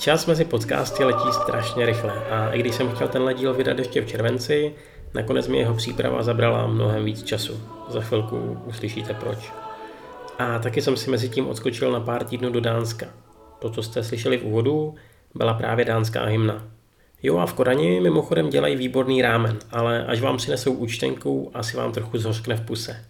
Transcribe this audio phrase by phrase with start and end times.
[0.00, 4.00] Čas mezi podcasty letí strašně rychle a i když jsem chtěl tenhle díl vydat ještě
[4.00, 4.74] v červenci,
[5.14, 7.60] nakonec mi jeho příprava zabrala mnohem víc času.
[7.88, 9.52] Za chvilku uslyšíte proč.
[10.38, 13.06] A taky jsem si mezi tím odskočil na pár týdnů do Dánska.
[13.58, 14.94] To, co jste slyšeli v úvodu,
[15.34, 16.64] byla právě dánská hymna.
[17.22, 21.92] Jo a v Korani mimochodem dělají výborný rámen, ale až vám přinesou účtenku, asi vám
[21.92, 23.04] trochu zhořkne v puse.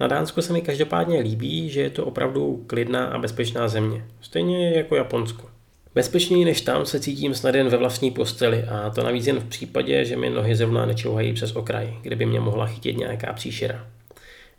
[0.00, 4.04] Na Dánsku se mi každopádně líbí, že je to opravdu klidná a bezpečná země.
[4.20, 5.59] Stejně jako Japonsko.
[5.94, 9.48] Bezpečněji než tam se cítím snad jen ve vlastní posteli a to navíc jen v
[9.48, 13.86] případě, že mi nohy zrovna nečouhají přes okraj, kde by mě mohla chytit nějaká příšera.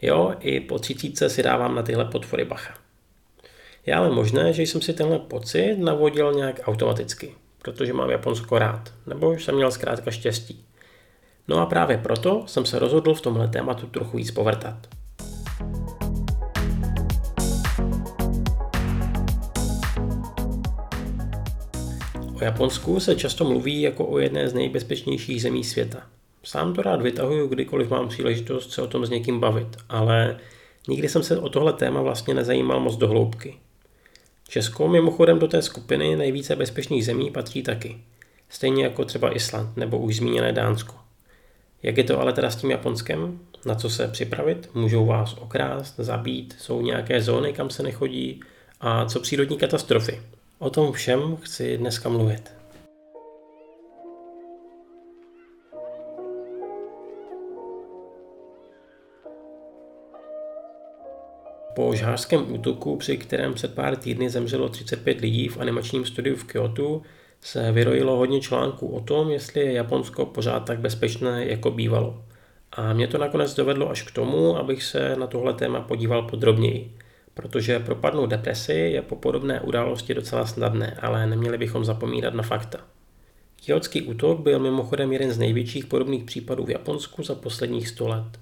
[0.01, 2.73] Jo, i po třicítce si dávám na tyhle potvory bacha.
[3.85, 8.93] Je ale možné, že jsem si tenhle pocit navodil nějak automaticky, protože mám Japonsko rád,
[9.07, 10.65] nebo jsem měl zkrátka štěstí.
[11.47, 14.87] No a právě proto jsem se rozhodl v tomhle tématu trochu víc povrtat.
[22.41, 26.03] O Japonsku se často mluví jako o jedné z nejbezpečnějších zemí světa.
[26.43, 30.37] Sám to rád vytahuju, kdykoliv mám příležitost se o tom s někým bavit, ale
[30.87, 33.57] nikdy jsem se o tohle téma vlastně nezajímal moc do hloubky.
[34.49, 37.97] Česko mimochodem do té skupiny nejvíce bezpečných zemí patří taky.
[38.49, 40.95] Stejně jako třeba Island nebo už zmíněné Dánsko.
[41.83, 43.39] Jak je to ale teda s tím Japonskem?
[43.65, 44.69] Na co se připravit?
[44.73, 46.55] Můžou vás okrást, zabít?
[46.59, 48.39] Jsou nějaké zóny, kam se nechodí?
[48.79, 50.19] A co přírodní katastrofy?
[50.61, 52.51] O tom všem chci dneska mluvit.
[61.75, 66.43] Po žhářském útoku, při kterém před pár týdny zemřelo 35 lidí v animačním studiu v
[66.43, 67.01] Kyoto,
[67.41, 72.23] se vyrojilo hodně článků o tom, jestli je Japonsko pořád tak bezpečné, jako bývalo.
[72.71, 76.97] A mě to nakonec dovedlo až k tomu, abych se na tohle téma podíval podrobněji
[77.33, 82.77] protože propadnout depresi je po podobné události docela snadné, ale neměli bychom zapomínat na fakta.
[83.65, 88.39] Kyotský útok byl mimochodem jeden z největších podobných případů v Japonsku za posledních 100 let.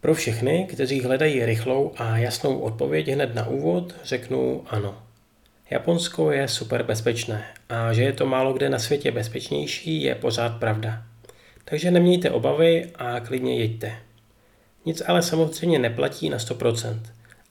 [0.00, 5.02] Pro všechny, kteří hledají rychlou a jasnou odpověď hned na úvod, řeknu ano.
[5.70, 10.58] Japonsko je super bezpečné a že je to málo kde na světě bezpečnější je pořád
[10.58, 11.02] pravda.
[11.64, 13.96] Takže nemějte obavy a klidně jeďte.
[14.84, 17.00] Nic ale samozřejmě neplatí na 100%.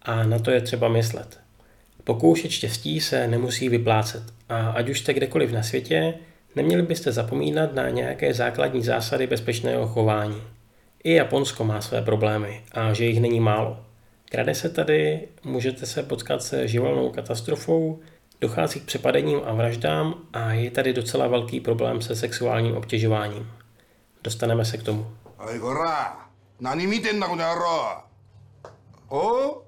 [0.02, 1.40] A na to je třeba myslet.
[2.04, 6.14] Pokoušet štěstí se nemusí vyplácet a ať už jste kdekoliv na světě,
[6.56, 10.42] neměli byste zapomínat na nějaké základní zásady bezpečného chování.
[11.04, 13.86] I Japonsko má své problémy a že jich není málo.
[14.30, 18.00] Krade se tady, můžete se potkat se živelnou katastrofou,
[18.42, 23.52] dochází k přepadením a vraždám a je tady docela velký problém se sexuálním obtěžováním.
[24.24, 25.08] Dostaneme se k tomu.
[29.10, 29.62] O?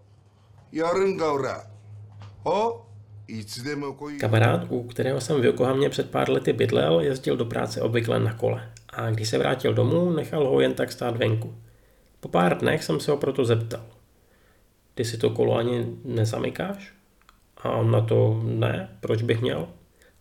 [4.20, 8.34] Kamarád, u kterého jsem v Yokohamě před pár lety bydlel, jezdil do práce obvykle na
[8.34, 11.56] kole a když se vrátil domů, nechal ho jen tak stát venku.
[12.20, 13.86] Po pár dnech jsem se ho proto zeptal.
[14.96, 16.94] Ty si to kolo ani nezamykáš?
[17.58, 19.68] A on na to ne, proč bych měl?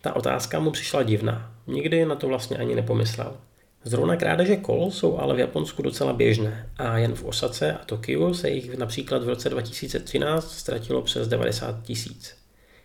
[0.01, 1.55] Ta otázka mu přišla divná.
[1.67, 3.37] Nikdy na to vlastně ani nepomyslel.
[3.85, 8.33] Zrovna krádeže kol jsou ale v Japonsku docela běžné a jen v Osace a Tokiu
[8.33, 12.35] se jich například v roce 2013 ztratilo přes 90 tisíc.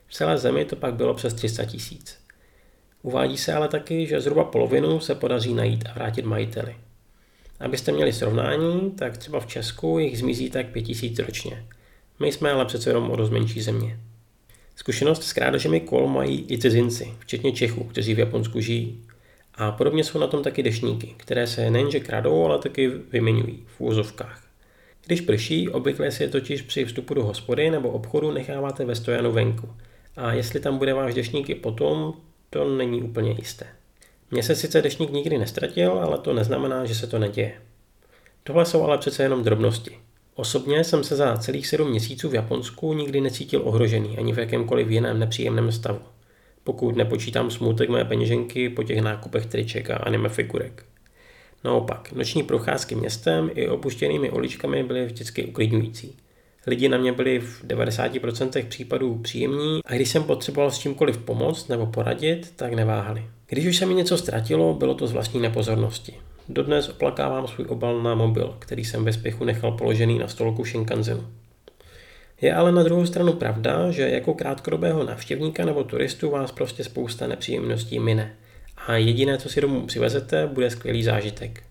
[0.06, 2.18] V celé zemi to pak bylo přes 300 tisíc.
[3.02, 6.76] Uvádí se ale taky, že zhruba polovinu se podaří najít a vrátit majiteli.
[7.60, 11.64] Abyste měli srovnání, tak třeba v Česku jich zmizí tak 5000 ročně.
[12.20, 13.98] My jsme ale přece jenom o dost menší země.
[14.76, 19.02] Zkušenost s krádežemi kol mají i cizinci, včetně Čechů, kteří v Japonsku žijí.
[19.58, 23.80] A podobně jsou na tom taky dešníky, které se nejenže kradou, ale taky vyměňují v
[23.80, 24.42] úzovkách.
[25.06, 29.32] Když prší, obvykle si je totiž při vstupu do hospody nebo obchodu necháváte ve stojanu
[29.32, 29.68] venku.
[30.16, 32.14] A jestli tam bude váš dešník i potom,
[32.50, 33.66] to není úplně jisté.
[34.30, 37.52] Mně se sice dešník nikdy nestratil, ale to neznamená, že se to neděje.
[38.42, 39.98] Tohle jsou ale přece jenom drobnosti.
[40.34, 44.90] Osobně jsem se za celých sedm měsíců v Japonsku nikdy necítil ohrožený ani v jakémkoliv
[44.90, 46.00] jiném nepříjemném stavu
[46.68, 50.84] pokud nepočítám smutek mé peněženky po těch nákupech triček a anime figurek.
[51.64, 56.16] Naopak, noční procházky městem i opuštěnými uličkami byly vždycky uklidňující.
[56.66, 61.68] Lidi na mě byli v 90% případů příjemní a když jsem potřeboval s čímkoliv pomoct
[61.68, 63.24] nebo poradit, tak neváhali.
[63.46, 66.14] Když už se mi něco ztratilo, bylo to z vlastní nepozornosti.
[66.48, 71.24] Dodnes oplakávám svůj obal na mobil, který jsem ve spěchu nechal položený na stolku Shinkanzenu.
[72.40, 77.26] Je ale na druhou stranu pravda, že jako krátkodobého návštěvníka nebo turistu vás prostě spousta
[77.26, 78.36] nepříjemností mine.
[78.86, 81.62] A jediné, co si domů přivezete, bude skvělý zážitek.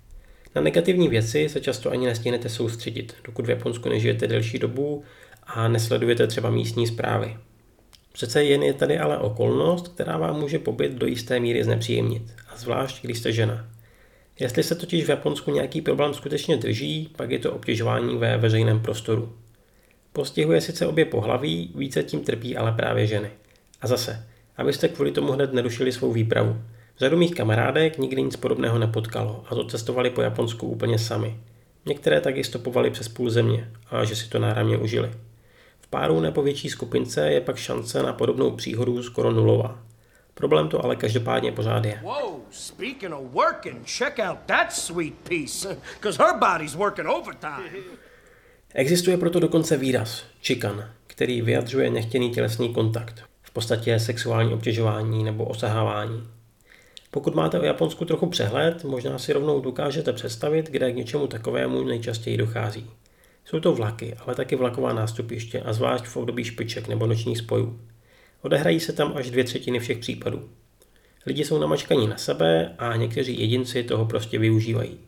[0.55, 5.03] Na negativní věci se často ani nestihnete soustředit, dokud v Japonsku nežijete delší dobu
[5.43, 7.37] a nesledujete třeba místní zprávy.
[8.13, 12.57] Přece jen je tady ale okolnost, která vám může pobyt do jisté míry znepříjemnit, a
[12.57, 13.69] zvlášť když jste žena.
[14.39, 18.79] Jestli se totiž v Japonsku nějaký problém skutečně drží, pak je to obtěžování ve veřejném
[18.79, 19.33] prostoru.
[20.17, 23.31] Postihuje sice obě pohlaví, více tím trpí ale právě ženy.
[23.81, 24.27] A zase,
[24.57, 26.61] abyste kvůli tomu hned nerušili svou výpravu.
[26.99, 31.39] Řadu mých kamarádek nikdy nic podobného nepotkalo a to cestovali po Japonsku úplně sami.
[31.85, 35.11] Některé taky stopovali přes půl země a že si to náramně užili.
[35.81, 39.79] V páru nebo větší skupince je pak šance na podobnou příhodu skoro nulová.
[40.33, 41.99] Problém to ale každopádně pořád je.
[42.03, 47.69] Whoa, speaking of working, check out that sweet piece, cause her body's working overtime.
[48.79, 55.45] Existuje proto dokonce výraz, chikan, který vyjadřuje nechtěný tělesný kontakt, v podstatě sexuální obtěžování nebo
[55.45, 56.23] osahávání.
[57.11, 61.83] Pokud máte o Japonsku trochu přehled, možná si rovnou dokážete představit, kde k něčemu takovému
[61.83, 62.89] nejčastěji dochází.
[63.45, 67.79] Jsou to vlaky, ale taky vlaková nástupiště a zvlášť v období špiček nebo nočních spojů.
[68.41, 70.49] Odehrají se tam až dvě třetiny všech případů.
[71.25, 75.06] Lidi jsou namačkaní na sebe a někteří jedinci toho prostě využívají.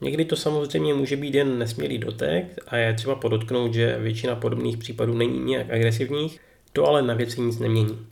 [0.00, 4.76] Někdy to samozřejmě může být jen nesmělý dotek a je třeba podotknout, že většina podobných
[4.76, 6.40] případů není nějak agresivních,
[6.72, 8.06] to ale na věci nic nemění.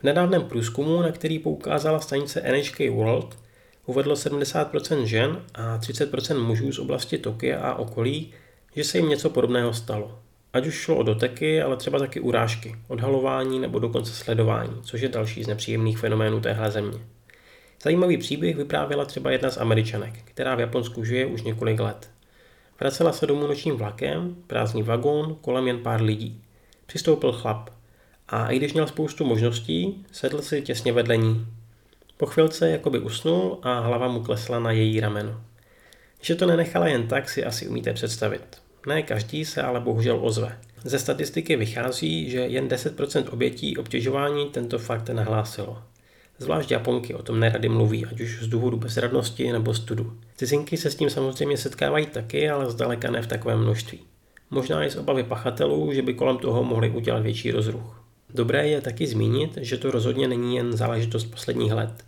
[0.00, 3.38] V nedávném průzkumu, na který poukázala stanice NHK World,
[3.86, 8.32] uvedlo 70% žen a 30% mužů z oblasti Tokia a okolí,
[8.76, 10.18] že se jim něco podobného stalo.
[10.52, 15.08] Ať už šlo o doteky, ale třeba taky urážky, odhalování nebo dokonce sledování, což je
[15.08, 16.98] další z nepříjemných fenoménů téhle země.
[17.82, 22.10] Zajímavý příběh vyprávěla třeba jedna z američanek, která v Japonsku žije už několik let.
[22.80, 26.42] Vracela se domů nočním vlakem, prázdný vagón, kolem jen pár lidí.
[26.86, 27.70] Přistoupil chlap
[28.28, 31.46] a i když měl spoustu možností, sedl si těsně vedle ní.
[32.16, 35.40] Po chvilce jakoby usnul a hlava mu klesla na její rameno.
[36.20, 38.62] Že to nenechala jen tak, si asi umíte představit.
[38.86, 40.58] Ne každý se ale bohužel ozve.
[40.84, 45.82] Ze statistiky vychází, že jen 10% obětí obtěžování tento fakt nahlásilo.
[46.38, 50.12] Zvlášť Japonky o tom nerady mluví, ať už z důvodu bezradnosti nebo studu.
[50.36, 54.00] Cizinky se s tím samozřejmě setkávají taky, ale zdaleka ne v takovém množství.
[54.50, 58.04] Možná i z obavy pachatelů, že by kolem toho mohli udělat větší rozruch.
[58.34, 62.04] Dobré je taky zmínit, že to rozhodně není jen záležitost posledních let.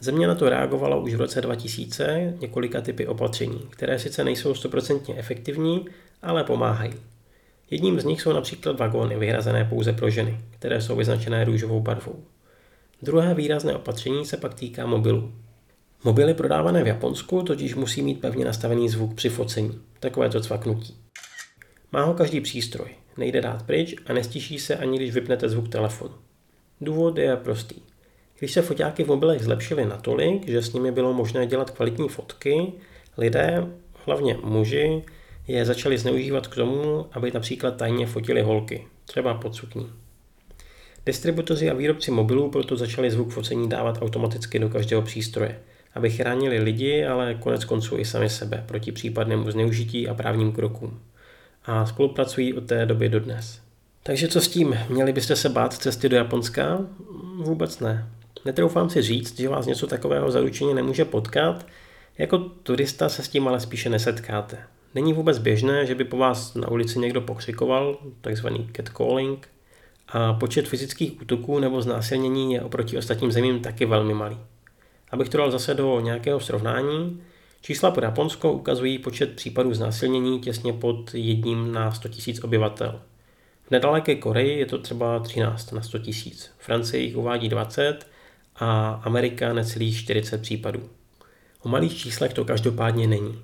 [0.00, 5.14] Země na to reagovala už v roce 2000 několika typy opatření, které sice nejsou stoprocentně
[5.14, 5.86] efektivní,
[6.22, 6.92] ale pomáhají.
[7.70, 12.24] Jedním z nich jsou například vagóny vyhrazené pouze pro ženy, které jsou vyznačené růžovou barvou.
[13.02, 15.32] Druhé výrazné opatření se pak týká mobilů.
[16.04, 20.96] Mobily prodávané v Japonsku totiž musí mít pevně nastavený zvuk při focení, takové to cvaknutí.
[21.92, 26.14] Má ho každý přístroj, nejde dát pryč a nestiší se ani když vypnete zvuk telefonu.
[26.80, 27.76] Důvod je prostý.
[28.38, 32.72] Když se foťáky v mobilech zlepšily natolik, že s nimi bylo možné dělat kvalitní fotky,
[33.18, 33.66] lidé,
[34.06, 35.04] hlavně muži,
[35.48, 40.01] je začali zneužívat k tomu, aby například tajně fotili holky, třeba pod sukní.
[41.06, 45.60] Distributoři a výrobci mobilů proto začali zvuk focení dávat automaticky do každého přístroje,
[45.94, 51.00] aby chránili lidi, ale konec konců i sami sebe proti případnému zneužití a právním krokům.
[51.64, 53.60] A spolupracují od té doby dodnes.
[54.02, 54.78] Takže co s tím?
[54.88, 56.78] Měli byste se bát cesty do Japonska?
[57.36, 58.08] Vůbec ne.
[58.44, 61.66] Netroufám si říct, že vás něco takového zaručeně nemůže potkat,
[62.18, 64.58] jako turista se s tím ale spíše nesetkáte.
[64.94, 69.48] Není vůbec běžné, že by po vás na ulici někdo pokřikoval, takzvaný catcalling,
[70.12, 74.38] a počet fyzických útoků nebo znásilnění je oproti ostatním zemím taky velmi malý.
[75.10, 77.22] Abych to dal zase do nějakého srovnání,
[77.60, 83.00] čísla pro Japonsko ukazují počet případů znásilnění těsně pod jedním na 100 000 obyvatel.
[83.62, 86.10] V nedaleké Koreji je to třeba 13 na 100 000,
[86.58, 88.06] Francie jich uvádí 20
[88.56, 90.88] a Amerika necelých 40 případů.
[91.62, 93.38] O malých číslech to každopádně není.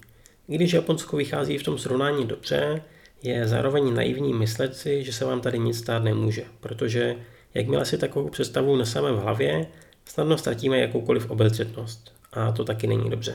[0.49, 2.83] I když Japonsko vychází v tom srovnání dobře,
[3.23, 7.17] je zároveň naivní myslet si, že se vám tady nic stát nemůže, protože
[7.55, 9.67] jakmile si takovou představu neseme v hlavě,
[10.05, 12.13] snadno ztratíme jakoukoliv obezřetnost.
[12.33, 13.35] A to taky není dobře.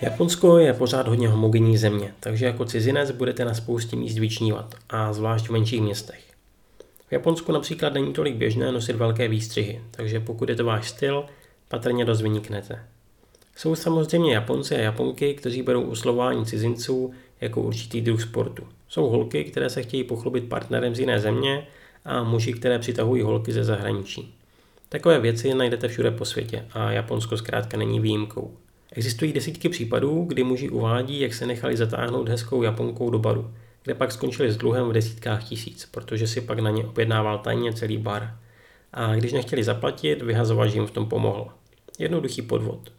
[0.00, 5.12] Japonsko je pořád hodně homogenní země, takže jako cizinec budete na spoustě míst vyčnívat, a
[5.12, 6.25] zvlášť v menších městech.
[7.08, 11.24] V Japonsku například není tolik běžné nosit velké výstřihy, takže pokud je to váš styl,
[11.68, 12.84] patrně dost vyniknete.
[13.56, 18.62] Jsou samozřejmě Japonci a Japonky, kteří berou uslování cizinců jako určitý druh sportu.
[18.88, 21.66] Jsou holky, které se chtějí pochlubit partnerem z jiné země
[22.04, 24.34] a muži, které přitahují holky ze zahraničí.
[24.88, 28.56] Takové věci najdete všude po světě a Japonsko zkrátka není výjimkou.
[28.92, 33.50] Existují desítky případů, kdy muži uvádí, jak se nechali zatáhnout hezkou Japonkou do baru,
[33.86, 37.72] kde pak skončili s dluhem v desítkách tisíc, protože si pak na ně objednával tajně
[37.72, 38.38] celý bar.
[38.92, 41.48] A když nechtěli zaplatit, vyhazovač jim v tom pomohl.
[41.98, 42.92] Jednoduchý podvod.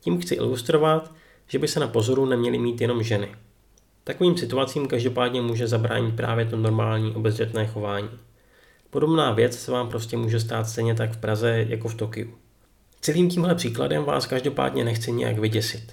[0.00, 1.12] Tím chci ilustrovat,
[1.48, 3.28] že by se na pozoru neměly mít jenom ženy.
[4.04, 8.10] Takovým situacím každopádně může zabránit právě to normální obezřetné chování.
[8.90, 12.34] Podobná věc se vám prostě může stát stejně tak v Praze jako v Tokiu.
[13.00, 15.92] Celým tímhle příkladem vás každopádně nechci nějak vyděsit.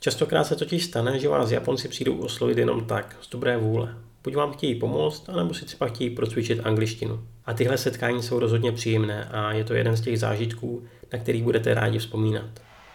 [0.00, 3.96] Častokrát se totiž stane, že vás Japonci přijdou oslovit jenom tak, z dobré vůle.
[4.24, 7.24] Buď vám chtějí pomoct, anebo si třeba chtějí procvičit angličtinu.
[7.46, 11.42] A tyhle setkání jsou rozhodně příjemné a je to jeden z těch zážitků, na který
[11.42, 12.50] budete rádi vzpomínat.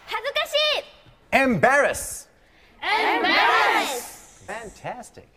[0.06, 0.88] Hazukashi!
[1.32, 2.28] Embarrass!
[2.82, 4.04] Embarrass!
[4.46, 5.34] Fantastic!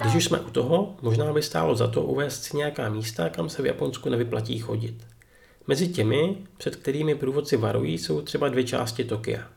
[0.00, 3.48] Když už jsme u toho, možná by stálo za to uvést si nějaká místa, kam
[3.48, 5.06] se v Japonsku nevyplatí chodit.
[5.66, 9.48] Mezi těmi, před kterými průvodci varují, jsou třeba dvě části Tokia.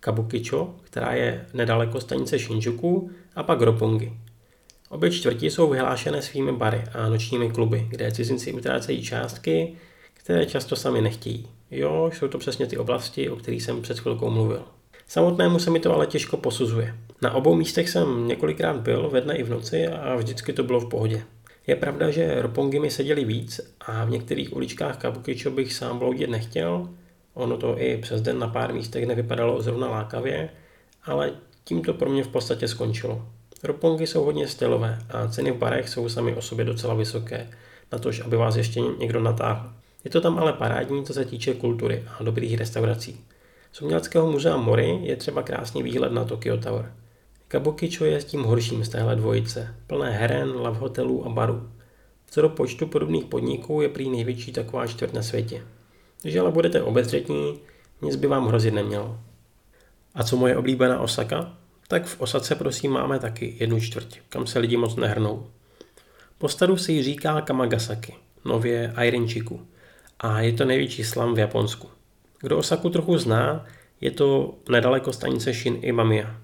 [0.00, 4.12] Kabukicho, která je nedaleko stanice Shinjuku, a pak Roppongi.
[4.88, 9.74] Obě čtvrti jsou vyhlášené svými bary a nočními kluby, kde cizinci utrácejí částky,
[10.14, 11.48] které často sami nechtějí.
[11.70, 14.62] Jo, jsou to přesně ty oblasti, o kterých jsem před chvilkou mluvil.
[15.06, 16.94] Samotnému se mi to ale těžko posuzuje.
[17.22, 20.80] Na obou místech jsem několikrát byl, ve dne i v noci a vždycky to bylo
[20.80, 21.22] v pohodě.
[21.66, 26.30] Je pravda, že ropongy mi seděli víc a v některých uličkách Kabukicho bych sám bloudit
[26.30, 26.88] nechtěl.
[27.34, 30.48] Ono to i přes den na pár místech nevypadalo zrovna lákavě,
[31.04, 31.32] ale
[31.64, 33.26] tím to pro mě v podstatě skončilo.
[33.62, 37.48] Ropongy jsou hodně stylové a ceny v barech jsou sami o sobě docela vysoké,
[37.92, 39.72] na tož, aby vás ještě někdo natáhl.
[40.04, 43.20] Je to tam ale parádní, co se týče kultury a dobrých restaurací.
[43.72, 46.92] Z uměleckého muzea Mori je třeba krásný výhled na Tokyo Tower.
[47.52, 51.70] Kabukicho je s tím horším z téhle dvojice, plné heren, love hotelů a barů.
[52.30, 55.62] Co do počtu podobných podniků je prý největší taková čtvrt na světě.
[56.22, 57.60] Když ale budete obezřetní,
[58.02, 59.18] nic by vám hrozit nemělo.
[60.14, 61.54] A co moje oblíbená Osaka?
[61.88, 65.46] Tak v Osace prosím máme taky jednu čtvrť, kam se lidi moc nehrnou.
[66.38, 69.66] Po staru se jí říká Kamagasaki, nově Airinchiku,
[70.20, 71.88] a je to největší slam v Japonsku.
[72.40, 73.66] Kdo Osaku trochu zná,
[74.00, 76.42] je to nedaleko stanice Shin Imamiya.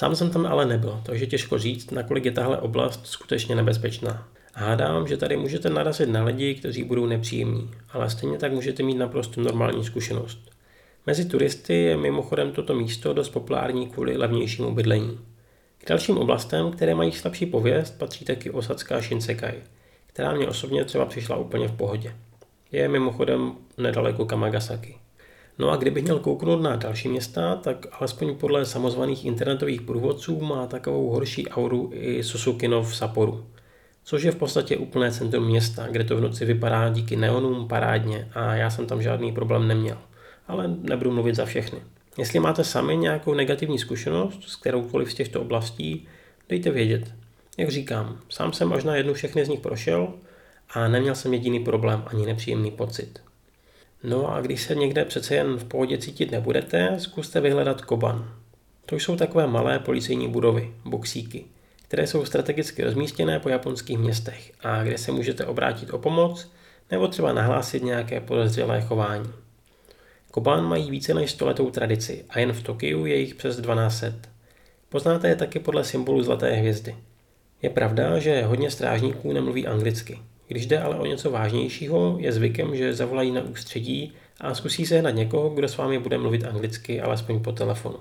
[0.00, 4.28] Sám jsem tam ale nebyl, takže těžko říct, nakolik je tahle oblast skutečně nebezpečná.
[4.54, 8.94] Hádám, že tady můžete narazit na lidi, kteří budou nepříjemní, ale stejně tak můžete mít
[8.94, 10.38] naprosto normální zkušenost.
[11.06, 15.20] Mezi turisty je mimochodem toto místo dost populární kvůli levnějšímu bydlení.
[15.78, 19.58] K dalším oblastem, které mají slabší pověst, patří taky osacká Shinsekai,
[20.06, 22.14] která mě osobně třeba přišla úplně v pohodě.
[22.72, 24.99] Je mimochodem nedaleko Kamagasaki.
[25.60, 30.66] No a kdybych měl kouknout na další města, tak alespoň podle samozvaných internetových průvodců má
[30.66, 33.44] takovou horší auru i Susukino v Saporu.
[34.04, 38.28] Což je v podstatě úplné centrum města, kde to v noci vypadá díky neonům parádně
[38.34, 39.98] a já jsem tam žádný problém neměl.
[40.48, 41.78] Ale nebudu mluvit za všechny.
[42.18, 46.08] Jestli máte sami nějakou negativní zkušenost s kteroukoliv z těchto oblastí,
[46.48, 47.14] dejte vědět.
[47.58, 50.12] Jak říkám, sám jsem až na jednu všechny z nich prošel
[50.70, 53.29] a neměl jsem jediný problém ani nepříjemný pocit.
[54.02, 58.34] No a když se někde přece jen v pohodě cítit nebudete, zkuste vyhledat Koban.
[58.86, 61.44] To jsou takové malé policejní budovy, boxíky,
[61.82, 66.50] které jsou strategicky rozmístěné po japonských městech a kde se můžete obrátit o pomoc
[66.90, 69.32] nebo třeba nahlásit nějaké podezřelé chování.
[70.30, 74.14] Koban mají více než 100 letou tradici a jen v Tokiu je jich přes 1200.
[74.88, 76.96] Poznáte je taky podle symbolu zlaté hvězdy.
[77.62, 80.18] Je pravda, že hodně strážníků nemluví anglicky,
[80.49, 85.01] když jde ale o něco vážnějšího, je zvykem, že zavolají na ústředí a zkusí se
[85.01, 87.97] na někoho, kdo s vámi bude mluvit anglicky, alespoň po telefonu.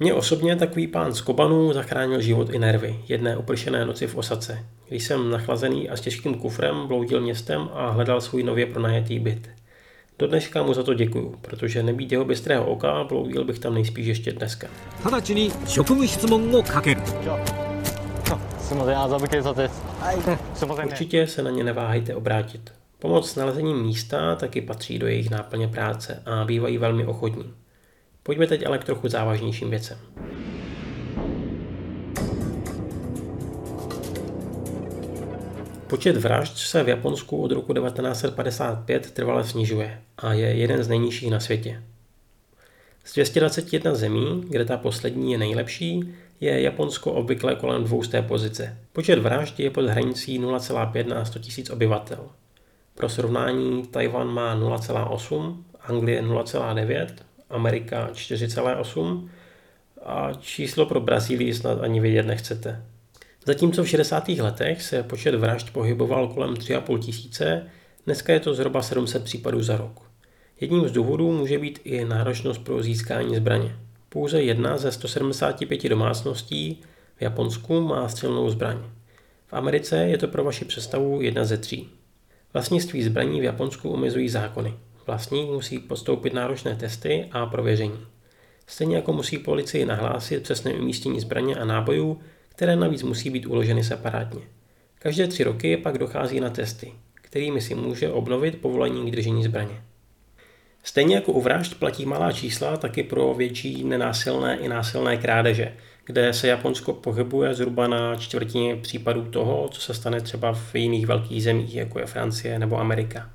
[0.00, 4.64] Mně osobně takový pán z Kobanu zachránil život i nervy jedné upršené noci v Osace,
[4.88, 9.50] když jsem nachlazený a s těžkým kufrem bloudil městem a hledal svůj nově pronajetý byt.
[10.18, 14.06] Do dneška mu za to děkuju, protože nebýt jeho bystrého oka, bloudil bych tam nejspíš
[14.06, 14.68] ještě dneska.
[15.04, 17.61] 直ちに職務質問をかける
[18.62, 19.80] すいません麻布警察です
[20.54, 22.72] すいませんね Určitě se na ně neváhejte obrátit.
[22.98, 27.54] Pomoc s nalezením místa taky patří do jejich náplně práce a bývají velmi ochotní.
[28.22, 29.98] Pojďme teď ale k trochu závažnějším věcem.
[35.86, 41.30] Počet vražd se v Japonsku od roku 1955 trvale snižuje a je jeden z nejnižších
[41.30, 41.82] na světě.
[43.04, 48.77] Z 221 zemí, kde ta poslední je nejlepší, je Japonsko obvykle kolem dvousté pozice.
[48.93, 52.29] Počet vražd je pod hranicí 0,5 na 100 000 obyvatel.
[52.95, 57.07] Pro srovnání Tajvan má 0,8, Anglie 0,9,
[57.49, 59.29] Amerika 4,8
[60.05, 62.85] a číslo pro Brazílii snad ani vědět nechcete.
[63.45, 64.29] Zatímco v 60.
[64.29, 67.67] letech se počet vražd pohyboval kolem 3,5 tisíce,
[68.05, 70.01] dneska je to zhruba 700 případů za rok.
[70.59, 73.75] Jedním z důvodů může být i náročnost pro získání zbraně.
[74.13, 76.81] Pouze jedna ze 175 domácností
[77.15, 78.77] v Japonsku má střelnou zbraň.
[79.47, 81.89] V Americe je to pro vaši představu jedna ze tří.
[82.53, 84.73] Vlastnictví zbraní v Japonsku omezují zákony.
[85.07, 88.05] Vlastník musí postoupit náročné testy a prověření.
[88.67, 93.83] Stejně jako musí policii nahlásit přesné umístění zbraně a nábojů, které navíc musí být uloženy
[93.83, 94.41] separátně.
[94.99, 99.81] Každé tři roky pak dochází na testy, kterými si může obnovit povolení k držení zbraně.
[100.83, 105.73] Stejně jako u vražd platí malá čísla taky pro větší nenásilné i násilné krádeže,
[106.05, 111.07] kde se Japonsko pohybuje zhruba na čtvrtině případů toho, co se stane třeba v jiných
[111.07, 113.29] velkých zemích, jako je Francie nebo Amerika.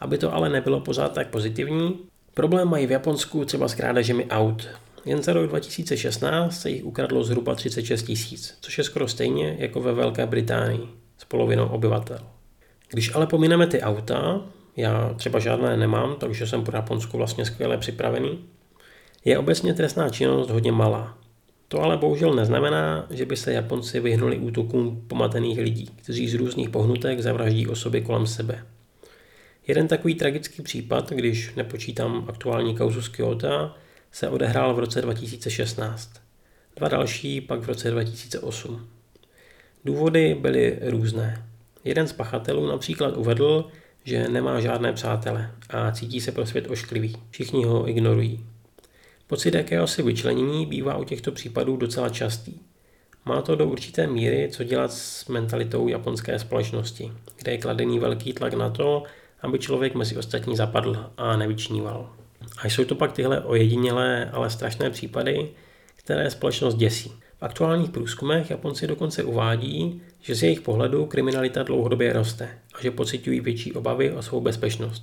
[0.00, 1.98] Aby to ale nebylo pořád tak pozitivní,
[2.34, 4.68] problém mají v Japonsku třeba s krádežemi aut.
[5.04, 9.80] Jen za rok 2016 se jich ukradlo zhruba 36 tisíc, což je skoro stejně jako
[9.80, 12.18] ve Velké Británii s polovinou obyvatel.
[12.88, 14.40] Když ale pomineme ty auta,
[14.76, 18.44] já třeba žádné nemám, takže jsem pro Japonsku vlastně skvěle připravený,
[19.24, 21.18] je obecně trestná činnost hodně malá.
[21.68, 26.68] To ale bohužel neznamená, že by se Japonci vyhnuli útokům pomatených lidí, kteří z různých
[26.68, 28.66] pohnutek zavraždí osoby kolem sebe.
[29.66, 33.70] Jeden takový tragický případ, když nepočítám aktuální kauzu z Kyoto,
[34.12, 36.10] se odehrál v roce 2016.
[36.76, 38.88] Dva další pak v roce 2008.
[39.84, 41.46] Důvody byly různé.
[41.84, 43.68] Jeden z pachatelů například uvedl,
[44.06, 47.16] že nemá žádné přátele a cítí se pro svět ošklivý.
[47.30, 48.46] Všichni ho ignorují.
[49.26, 52.60] Pocit jakéhosi vyčlenění bývá u těchto případů docela častý.
[53.24, 58.32] Má to do určité míry co dělat s mentalitou japonské společnosti, kde je kladený velký
[58.32, 59.02] tlak na to,
[59.40, 62.12] aby člověk mezi ostatní zapadl a nevyčníval.
[62.58, 65.48] A jsou to pak tyhle ojedinělé, ale strašné případy,
[65.96, 67.12] které společnost děsí.
[67.38, 72.90] V aktuálních průzkumech Japonci dokonce uvádí, že z jejich pohledu kriminalita dlouhodobě roste a že
[72.90, 75.02] pocitují větší obavy o svou bezpečnost.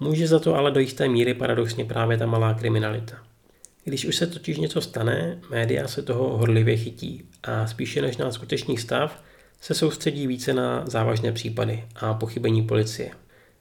[0.00, 3.16] Může za to ale do jisté míry paradoxně právě ta malá kriminalita.
[3.84, 8.32] Když už se totiž něco stane, média se toho horlivě chytí a spíše než na
[8.32, 9.22] skutečný stav
[9.60, 13.10] se soustředí více na závažné případy a pochybení policie.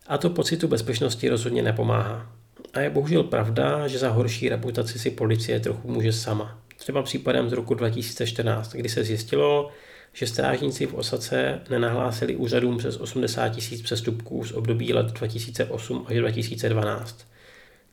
[0.07, 2.31] A to pocitu bezpečnosti rozhodně nepomáhá.
[2.73, 6.64] A je bohužel pravda, že za horší reputaci si policie trochu může sama.
[6.77, 9.71] Třeba případem z roku 2014, kdy se zjistilo,
[10.13, 16.17] že strážníci v Osace nenahlásili úřadům přes 80 tisíc přestupků z období let 2008 až
[16.17, 17.27] 2012.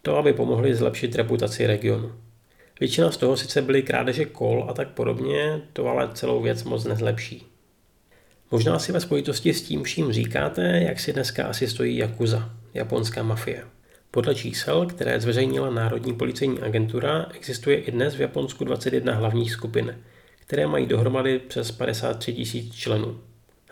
[0.03, 2.12] To, aby pomohli zlepšit reputaci regionu.
[2.81, 6.85] Většina z toho sice byly krádeže kol a tak podobně, to ale celou věc moc
[6.85, 7.47] nezlepší.
[8.51, 13.23] Možná si ve spojitosti s tím vším říkáte, jak si dneska asi stojí Yakuza, japonská
[13.23, 13.64] mafie.
[14.12, 19.97] Podle čísel, které zveřejnila Národní policejní agentura, existuje i dnes v Japonsku 21 hlavních skupin,
[20.36, 23.19] které mají dohromady přes 53 tisíc členů.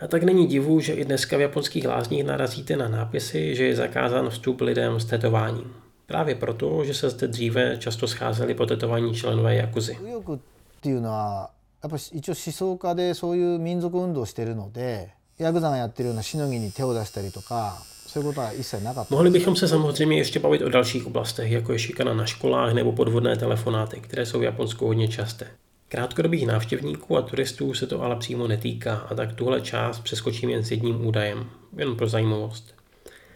[0.00, 3.76] A tak není divu, že i dneska v japonských lázních narazíte na nápisy, že je
[3.76, 5.74] zakázán vstup lidem s tetováním.
[6.06, 9.96] Právě proto, že se zde dříve často scházeli potetovaní členové Jakuzy.
[10.76, 11.50] っていうのは
[11.82, 17.82] やっぱり一応思想家でそういう民族運動をしてるのでヤクザがやってるようなしのぎに手を出したりとか
[18.13, 19.09] potřebovala i se nadat.
[19.11, 22.91] Mohli bychom se samozřejmě ještě bavit o dalších oblastech, jako je šikana na školách nebo
[22.91, 25.47] podvodné telefonáty, které jsou v Japonsku hodně časté.
[25.89, 30.63] Krátkodobých návštěvníků a turistů se to ale přímo netýká a tak tuhle část přeskočím jen
[30.63, 32.75] s jedním údajem, jen pro zajímavost.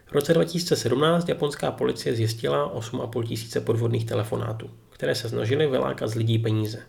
[0.06, 6.16] V roce 2017 japonská policie zjistila 8,5 tisíce podvodných telefonátů, které se snažily vylákat z
[6.16, 6.80] lidí peníze.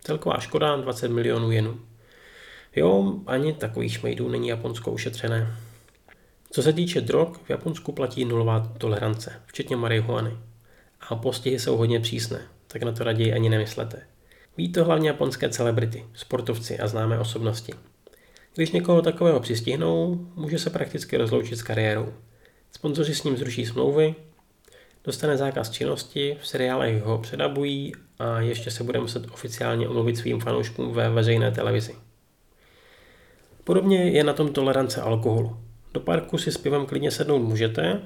[0.00, 1.80] Celková škoda 20 milionů jenů.
[2.76, 5.56] Jo, ani takových šmejdů není Japonsko ušetřené.
[6.56, 10.36] Co se týče drog, v Japonsku platí nulová tolerance, včetně marihuany.
[11.08, 14.02] A postihy jsou hodně přísné, tak na to raději ani nemyslete.
[14.56, 17.72] Ví to hlavně japonské celebrity, sportovci a známé osobnosti.
[18.54, 22.12] Když někoho takového přistihnou, může se prakticky rozloučit s kariérou.
[22.72, 24.14] Sponzoři s ním zruší smlouvy,
[25.04, 30.40] dostane zákaz činnosti, v seriálech ho předabují a ještě se bude muset oficiálně omluvit svým
[30.40, 31.94] fanouškům ve veřejné televizi.
[33.64, 35.65] Podobně je na tom tolerance alkoholu.
[35.96, 38.00] Do parku si s pivem klidně sednout můžete,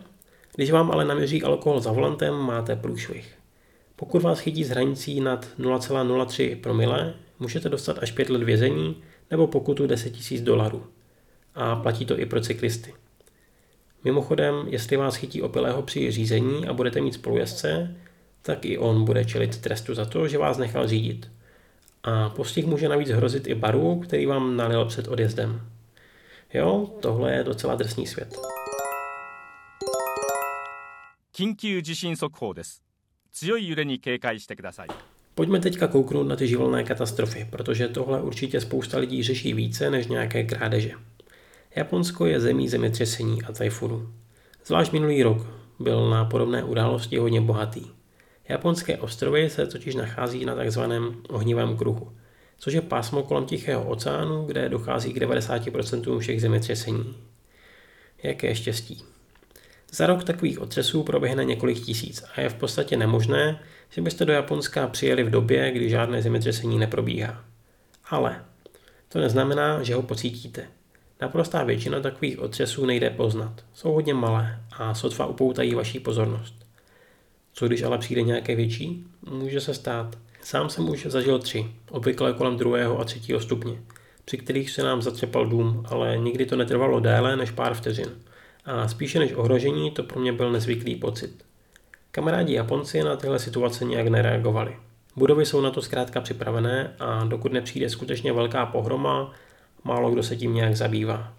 [0.54, 3.34] když vám ale naměří alkohol za volantem, máte průšvih.
[3.96, 9.46] Pokud vás chytí s hranicí nad 0,03 promile, můžete dostat až 5 let vězení nebo
[9.46, 10.86] pokutu 10 000 dolarů.
[11.54, 12.94] A platí to i pro cyklisty.
[14.04, 17.96] Mimochodem, jestli vás chytí opilého při řízení a budete mít spolujezdce,
[18.42, 21.30] tak i on bude čelit trestu za to, že vás nechal řídit.
[22.02, 25.60] A postih může navíc hrozit i baru, který vám nalil před odjezdem.
[26.53, 28.37] Jo, tohle je docela drsný svět.
[31.37, 32.81] 緊急地震速報です
[33.33, 34.87] 強い揺れに警戒してください
[35.35, 40.07] Pojďme teďka kouknout na ty živelné katastrofy, protože tohle určitě spousta lidí řeší více než
[40.07, 40.91] nějaké krádeže.
[41.75, 44.13] Japonsko je zemí zemětřesení a tajfunů.
[44.65, 45.47] Zvlášť minulý rok
[45.79, 47.91] byl na podobné události hodně bohatý.
[48.49, 52.11] Japonské ostrovy se totiž nachází na takzvaném ohnivém kruhu,
[52.60, 57.16] což je pásmo kolem Tichého oceánu, kde dochází k 90% všech zemětřesení.
[58.22, 59.04] Jaké štěstí.
[59.92, 64.32] Za rok takových otřesů proběhne několik tisíc a je v podstatě nemožné, že byste do
[64.32, 67.44] Japonska přijeli v době, kdy žádné zemětřesení neprobíhá.
[68.10, 68.44] Ale
[69.08, 70.66] to neznamená, že ho pocítíte.
[71.20, 73.64] Naprostá většina takových otřesů nejde poznat.
[73.74, 76.54] Jsou hodně malé a sotva upoutají vaší pozornost.
[77.52, 79.06] Co když ale přijde nějaké větší?
[79.30, 80.16] Může se stát.
[80.42, 83.82] Sám jsem už zažil tři, obvykle kolem druhého a třetího stupně,
[84.24, 88.08] při kterých se nám zatřepal dům, ale nikdy to netrvalo déle než pár vteřin.
[88.64, 91.44] A spíše než ohrožení to pro mě byl nezvyklý pocit.
[92.10, 94.76] Kamarádi Japonci na tyhle situace nějak nereagovali.
[95.16, 99.32] Budovy jsou na to zkrátka připravené a dokud nepřijde skutečně velká pohroma,
[99.84, 101.32] málo kdo se tím nějak zabývá.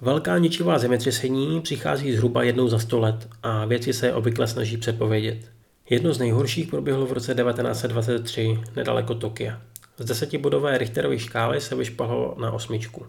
[0.00, 5.50] Velká ničivá zemětřesení přichází zhruba jednou za sto let a věci se obvykle snaží předpovědět.
[5.92, 9.60] Jedno z nejhorších proběhlo v roce 1923 nedaleko Tokia.
[9.98, 13.06] Z desetibodové Richterovy škály se vyšpalo na osmičku.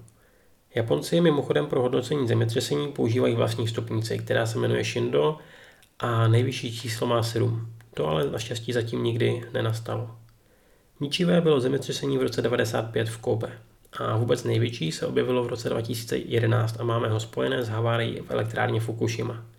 [0.76, 5.38] Japonci mimochodem pro hodnocení zemětřesení používají vlastní stupnici, která se jmenuje Shindo
[6.00, 7.68] a nejvyšší číslo má 7.
[7.94, 10.16] To ale naštěstí zatím nikdy nenastalo.
[11.00, 13.52] Ničivé bylo zemětřesení v roce 95 v Kobe
[13.94, 18.32] a vůbec největší se objevilo v roce 2011 a máme ho spojené s havárií v
[18.32, 19.53] elektrárně Fukushima.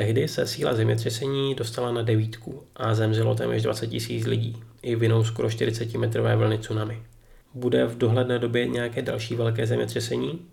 [0.00, 5.24] Tehdy se síla zemětřesení dostala na devítku a zemřelo téměř 20 tisíc lidí, i vinou
[5.24, 7.02] skoro 40-metrové vlny tsunami.
[7.54, 10.46] Bude v dohledné době nějaké další velké zemětřesení?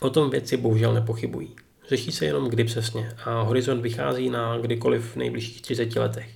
[0.00, 1.56] O tom věci bohužel nepochybují.
[1.88, 6.30] Řeší se jenom kdy přesně a horizont vychází na kdykoliv v nejbližších 30 letech.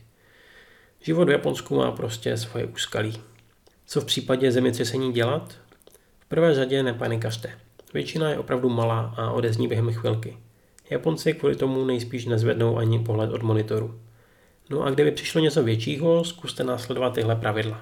[1.00, 3.20] Život v Japonsku má prostě svoje úskalí.
[3.86, 5.54] Co v případě zemětřesení dělat?
[6.20, 7.50] V prvé řadě nepanikařte.
[7.94, 10.36] Většina je opravdu malá a odezní během chvilky.
[10.89, 13.99] Japonci kvůli tomu nejspíš nezvednou ani pohled od monitoru.
[14.69, 17.81] No a kdyby přišlo něco většího, zkuste následovat tyhle pravidla.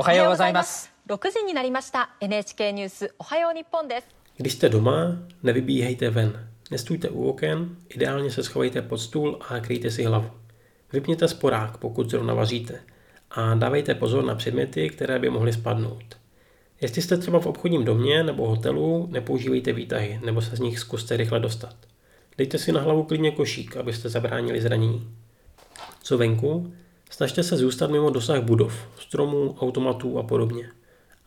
[0.00, 6.48] おはようございます6時になりました NHK ニュースおはよう日本です Když jste doma, nevybíhejte ven.
[6.70, 10.30] Nestůjte u oken, ideálně se schovejte pod stůl a kryjte si hlavu.
[10.92, 12.80] Vypněte sporák, pokud zrovna vaříte.
[13.30, 16.04] A dávejte pozor na předměty, které by mohly spadnout.
[16.83, 21.17] Jestli jste třeba v obchodním domě nebo hotelu, nepoužívejte výtahy, nebo se z nich zkuste
[21.17, 21.75] rychle dostat.
[22.37, 25.09] Dejte si na hlavu klidně košík, abyste zabránili zranění.
[26.03, 26.73] Co venku?
[27.09, 30.69] Snažte se zůstat mimo dosah budov, stromů, automatů a podobně.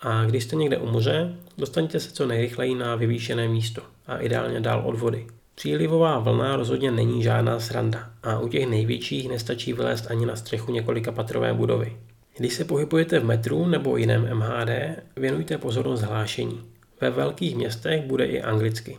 [0.00, 4.60] A když jste někde u moře, dostaňte se co nejrychleji na vyvýšené místo a ideálně
[4.60, 5.26] dál od vody.
[5.54, 10.72] Přílivová vlna rozhodně není žádná sranda a u těch největších nestačí vylézt ani na střechu
[10.72, 11.96] několika patrové budovy.
[12.38, 14.70] Když se pohybujete v metru nebo jiném MHD,
[15.16, 16.70] věnujte pozornost hlášení.
[17.00, 18.98] Ve velkých městech bude i anglicky.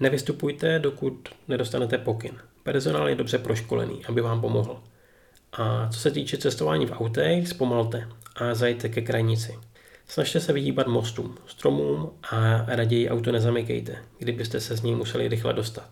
[0.00, 2.32] Nevystupujte, dokud nedostanete pokyn.
[2.62, 4.82] Personál je dobře proškolený, aby vám pomohl.
[5.52, 9.54] A co se týče cestování v autech, zpomalte a zajďte ke krajnici.
[10.08, 15.52] Snažte se vyhýbat mostům, stromům a raději auto nezamykejte, kdybyste se z něj museli rychle
[15.52, 15.88] dostat.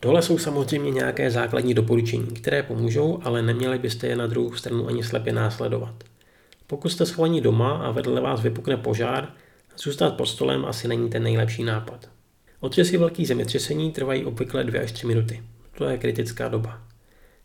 [0.00, 4.88] Tohle jsou samozřejmě nějaké základní doporučení, které pomůžou, ale neměli byste je na druhou stranu
[4.88, 6.04] ani slepě následovat.
[6.66, 9.32] Pokud jste schovaní doma a vedle vás vypukne požár,
[9.76, 12.08] zůstat pod stolem asi není ten nejlepší nápad.
[12.60, 15.42] Otřesy velkých zemětřesení trvají obvykle 2 až 3 minuty.
[15.78, 16.82] To je kritická doba.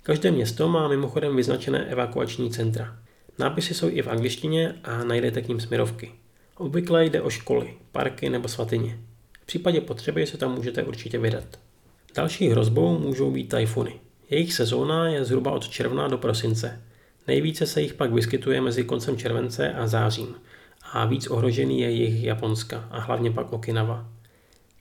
[0.04, 2.98] Každé město má mimochodem vyznačené evakuační centra.
[3.40, 6.12] Nápisy jsou i v angličtině a najdete k ním směrovky.
[6.58, 9.00] Obvykle jde o školy, parky nebo svatyně.
[9.42, 11.65] V případě potřeby se tam můžete určitě vydat.
[12.16, 14.00] Další hrozbou můžou být tajfuny.
[14.30, 16.82] Jejich sezóna je zhruba od června do prosince.
[17.28, 20.36] Nejvíce se jich pak vyskytuje mezi koncem července a zářím
[20.92, 24.10] a víc ohrožený je jejich Japonska a hlavně pak Okinawa.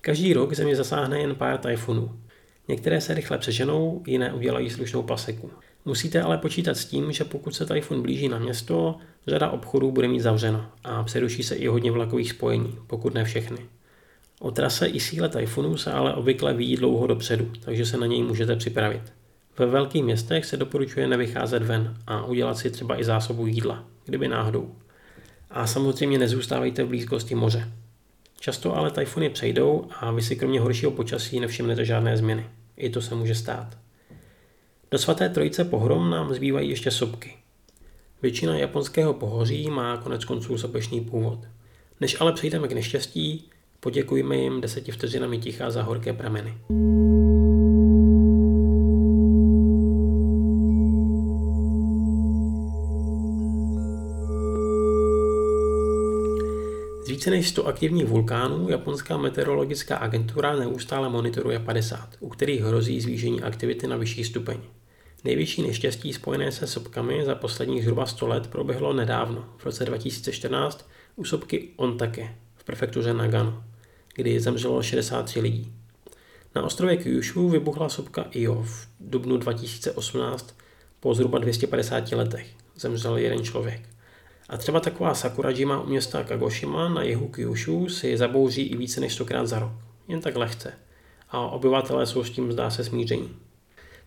[0.01, 2.21] Každý rok země zasáhne jen pár tajfunů.
[2.69, 5.51] Některé se rychle přeženou, jiné udělají slušnou paseku.
[5.85, 10.09] Musíte ale počítat s tím, že pokud se tajfun blíží na město, řada obchodů bude
[10.09, 13.59] mít zavřeno a přeruší se i hodně vlakových spojení, pokud ne všechny.
[14.41, 18.23] O trase i síle tajfunu se ale obvykle ví dlouho dopředu, takže se na něj
[18.23, 19.13] můžete připravit.
[19.59, 24.29] Ve velkých městech se doporučuje nevycházet ven a udělat si třeba i zásobu jídla, kdyby
[24.29, 24.75] náhodou.
[25.51, 27.73] A samozřejmě nezůstávejte v blízkosti moře.
[28.41, 32.47] Často ale tajfuny přejdou a vy si kromě horšího počasí nevšimnete žádné změny.
[32.77, 33.79] I to se může stát.
[34.91, 37.35] Do svaté trojice pohrom nám zbývají ještě sopky.
[38.23, 41.39] Většina japonského pohoří má konec konců sopečný původ.
[42.01, 43.51] Než ale přejdeme k neštěstí,
[43.85, 46.55] poděkujme jim deseti vteřinami ticha za horké prameny.
[57.05, 63.01] Z více než 100 aktivních vulkánů japonská meteorologická agentura neustále monitoruje 50, u kterých hrozí
[63.01, 64.59] zvýšení aktivity na vyšší stupeň.
[65.25, 70.91] Největší neštěstí spojené se sopkami za posledních zhruba 100 let proběhlo nedávno, v roce 2014,
[71.17, 73.65] u sopky Ontake v prefektuře Nagano,
[74.15, 75.73] kdy zemřelo 63 lidí.
[76.55, 80.57] Na ostrově Kyushu vybuchla sopka Io v dubnu 2018
[81.01, 82.47] po zhruba 250 letech.
[82.77, 83.81] Zemřel jeden člověk.
[84.49, 89.15] A třeba taková Sakurajima u města Kagoshima na jihu Kyushu si zabouří i více než
[89.15, 89.73] stokrát za rok.
[90.09, 90.73] Jen tak lehce.
[91.31, 93.37] A obyvatelé jsou s tím zdá se smíření.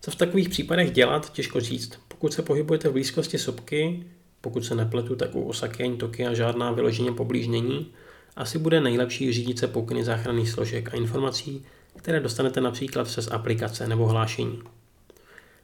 [0.02, 2.00] Co v takových případech dělat, těžko říct.
[2.08, 4.04] Pokud se pohybujete v blízkosti sopky,
[4.42, 7.92] pokud se nepletu, tak u Osaky ani Tokia žádná vyloženě poblíž není,
[8.38, 13.88] asi bude nejlepší řídit se pokyny záchranných složek a informací, které dostanete například přes aplikace
[13.88, 14.62] nebo hlášení.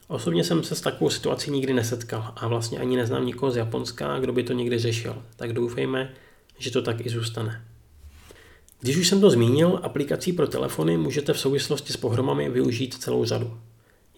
[0.08, 4.18] Osobně jsem se s takovou situací nikdy nesetkal a vlastně ani neznám nikoho z Japonska,
[4.18, 6.12] kdo by to někdy řešil, tak doufejme,
[6.58, 7.64] že to tak i zůstane.
[8.80, 13.24] Když už jsem to zmínil, aplikací pro telefony můžete v souvislosti s pohromami využít celou
[13.24, 13.58] řadu.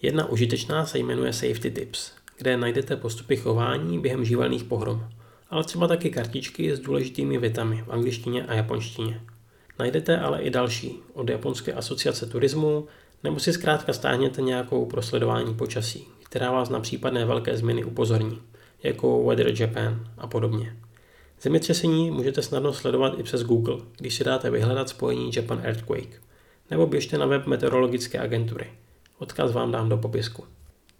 [0.01, 5.09] Jedna užitečná se jmenuje Safety Tips, kde najdete postupy chování během živelných pohrom,
[5.49, 9.21] ale třeba taky kartičky s důležitými větami v angličtině a japonštině.
[9.79, 12.87] Najdete ale i další od Japonské asociace turismu
[13.23, 18.41] nebo si zkrátka stáhněte nějakou pro sledování počasí, která vás na případné velké změny upozorní,
[18.83, 20.77] jako Weather Japan a podobně.
[21.41, 26.21] Zemětřesení můžete snadno sledovat i přes Google, když si dáte vyhledat spojení Japan Earthquake,
[26.71, 28.67] nebo běžte na web meteorologické agentury.
[29.17, 30.43] Odkaz vám dám do popisku.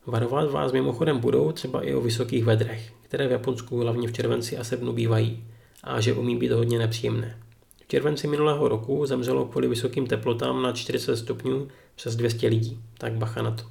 [0.07, 4.57] Varovat vás mimochodem budou třeba i o vysokých vedrech, které v Japonsku hlavně v červenci
[4.57, 5.43] a srpnu bývají
[5.83, 7.37] a že umí být hodně nepříjemné.
[7.83, 13.13] V červenci minulého roku zemřelo kvůli vysokým teplotám na 40 stupňů přes 200 lidí, tak
[13.13, 13.63] bacha na to.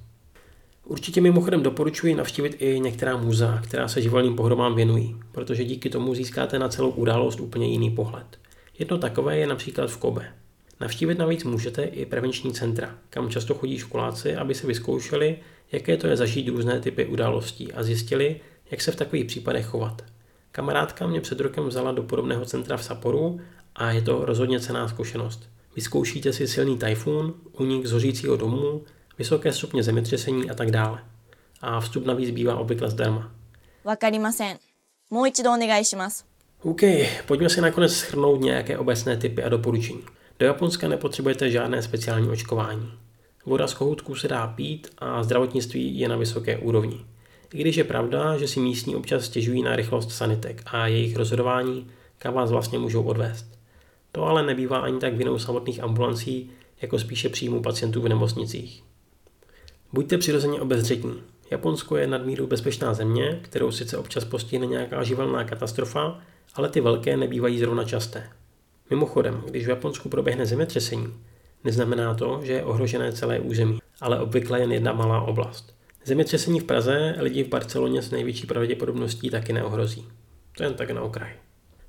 [0.84, 6.14] Určitě mimochodem doporučuji navštívit i některá muzea, která se živelným pohromám věnují, protože díky tomu
[6.14, 8.38] získáte na celou událost úplně jiný pohled.
[8.78, 10.32] Jedno takové je například v Kobe.
[10.80, 15.38] Navštívit navíc můžete i prevenční centra, kam často chodí školáci, aby si vyzkoušeli,
[15.72, 20.02] jaké to je zažít různé typy událostí a zjistili, jak se v takových případech chovat.
[20.52, 23.40] Kamarádka mě před rokem vzala do podobného centra v Saporu
[23.76, 25.48] a je to rozhodně cená zkušenost.
[25.76, 28.84] Vyzkoušíte si silný tajfun, únik z hořícího domu,
[29.18, 31.04] vysoké stupně zemětřesení a tak dále.
[31.60, 33.32] A vstup navíc bývá obvykle zdarma.
[36.62, 36.80] OK,
[37.26, 40.02] pojďme si nakonec shrnout nějaké obecné typy a doporučení.
[40.38, 42.92] Do Japonska nepotřebujete žádné speciální očkování.
[43.46, 47.04] Voda z kohoutků se dá pít a zdravotnictví je na vysoké úrovni.
[47.54, 51.86] I když je pravda, že si místní občas stěžují na rychlost sanitek a jejich rozhodování,
[52.18, 53.46] kam vás vlastně můžou odvést.
[54.12, 56.50] To ale nebývá ani tak vinou samotných ambulancí,
[56.82, 58.82] jako spíše příjmu pacientů v nemocnicích.
[59.92, 61.22] Buďte přirozeně obezřetní.
[61.50, 66.18] Japonsko je nadmíru bezpečná země, kterou sice občas postihne nějaká živelná katastrofa,
[66.54, 68.30] ale ty velké nebývají zrovna časté.
[68.90, 71.14] Mimochodem, když v Japonsku proběhne zemětřesení,
[71.64, 75.76] neznamená to, že je ohrožené celé území, ale obvykle jen jedna malá oblast.
[76.04, 80.08] Zemětřesení v Praze lidi v Barceloně s největší pravděpodobností taky neohrozí.
[80.56, 81.32] To jen tak na okraj.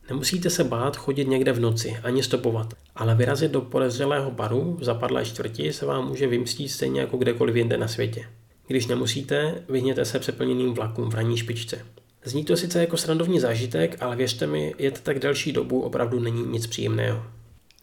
[0.10, 4.84] Nemusíte se bát chodit někde v noci, ani stopovat, ale vyrazit do podezřelého baru v
[4.84, 8.26] zapadlé čtvrti se vám může vymstít stejně jako kdekoliv jinde na světě.
[8.68, 11.86] Když nemusíte, vyhněte se přeplněným vlakům v ranní špičce.
[12.28, 16.44] Zní to sice jako srandovní zážitek, ale věřte mi, jet tak delší dobu opravdu není
[16.44, 17.26] nic příjemného.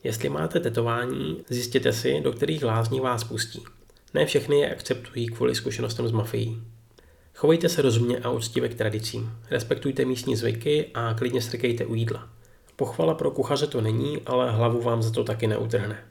[0.02, 3.62] Jestli máte tetování, zjistěte si, do kterých lázní vás pustí.
[4.14, 6.62] Ne všechny je akceptují kvůli zkušenostem z mafií.
[7.34, 9.32] Chovejte se rozumně a úctivě k tradicím.
[9.50, 12.28] Respektujte místní zvyky a klidně strkejte u jídla.
[12.76, 16.04] Pochvala pro kuchaře to není, ale hlavu vám za to taky neutrhne.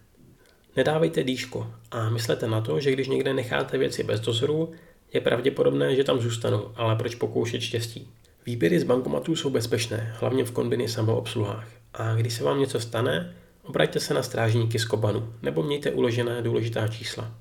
[0.75, 4.71] Nedávejte dýško a myslete na to, že když někde necháte věci bez dozoru,
[5.13, 8.07] je pravděpodobné, že tam zůstanou, ale proč pokoušet štěstí?
[8.45, 11.67] Výběry z bankomatů jsou bezpečné, hlavně v kombiny samoobsluhách.
[11.93, 16.41] A když se vám něco stane, obraťte se na strážníky z Kobanu nebo mějte uložené
[16.41, 17.31] důležitá čísla.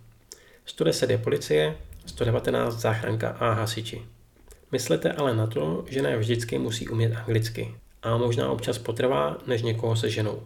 [0.66, 4.02] 110 je policie, 119 záchranka a hasiči.
[4.72, 9.62] Myslete ale na to, že ne vždycky musí umět anglicky a možná občas potrvá, než
[9.62, 10.42] někoho se ženou.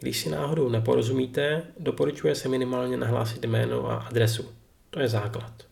[0.00, 4.48] Když si náhodou neporozumíte, doporučuje se minimálně nahlásit jméno a adresu.
[4.90, 5.71] To je základ.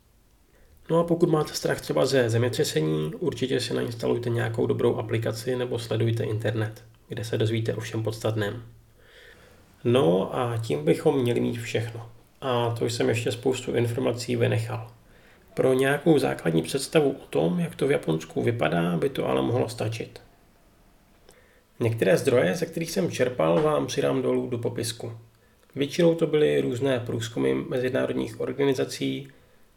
[0.91, 5.79] No a pokud máte strach třeba ze zemětřesení, určitě si nainstalujte nějakou dobrou aplikaci nebo
[5.79, 8.63] sledujte internet, kde se dozvíte o všem podstatném.
[9.85, 12.11] No a tím bychom měli mít všechno.
[12.41, 14.91] A to jsem ještě spoustu informací vynechal.
[15.55, 19.69] Pro nějakou základní představu o tom, jak to v Japonsku vypadá, by to ale mohlo
[19.69, 20.21] stačit.
[21.81, 25.13] Některé zdroje, ze kterých jsem čerpal, vám přidám dolů do popisku.
[25.75, 29.29] Většinou to byly různé průzkumy mezinárodních organizací,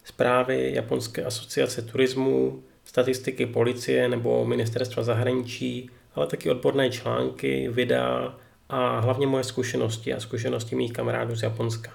[0.03, 8.37] zprávy Japonské asociace turismu, statistiky policie nebo ministerstva zahraničí, ale taky odborné články, videa
[8.69, 11.91] a hlavně moje zkušenosti a zkušenosti mých kamarádů z Japonska.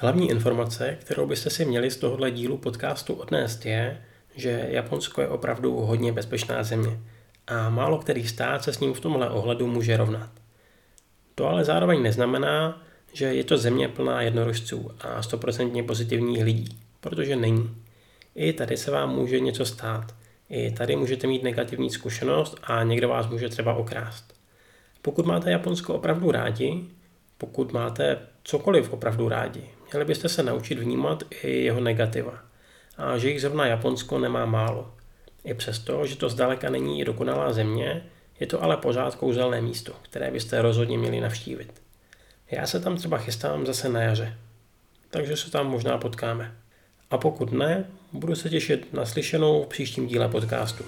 [0.00, 4.02] Hlavní informace, kterou byste si měli z tohohle dílu podcastu odnést je,
[4.36, 7.00] že Japonsko je opravdu hodně bezpečná země
[7.46, 10.30] a málo který stát se s ním v tomhle ohledu může rovnat.
[11.34, 12.82] To ale zároveň neznamená,
[13.12, 17.76] že je to země plná jednorožců a stoprocentně pozitivních lidí, protože není.
[18.34, 20.14] I tady se vám může něco stát.
[20.50, 24.34] I tady můžete mít negativní zkušenost a někdo vás může třeba okrást.
[25.02, 26.84] Pokud máte Japonsko opravdu rádi,
[27.38, 32.38] pokud máte cokoliv opravdu rádi, měli byste se naučit vnímat i jeho negativa.
[32.96, 34.94] A že jich zrovna Japonsko nemá málo.
[35.44, 38.04] I přesto, že to zdaleka není dokonalá země,
[38.40, 41.87] je to ale pořád kouzelné místo, které byste rozhodně měli navštívit.
[42.50, 44.38] Já se tam třeba chystám zase na jaře,
[45.10, 46.54] takže se tam možná potkáme.
[47.10, 50.84] A pokud ne, budu se těšit na slyšenou v příštím díle podcastu.